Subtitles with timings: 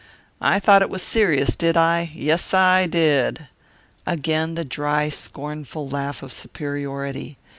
[0.41, 2.09] I thought it was serious, did I?
[2.15, 3.49] Yes, I did!"
[4.07, 7.37] Again the dry, scornful laugh of superiority.